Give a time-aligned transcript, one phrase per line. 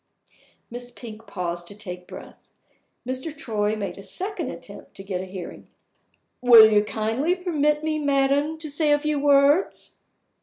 [0.71, 2.49] Miss Pink paused to take breath.
[3.07, 3.37] Mr.
[3.37, 5.67] Troy made a second attempt to get a hearing.
[6.41, 9.99] "Will you kindly permit me, madam, to say a few words?"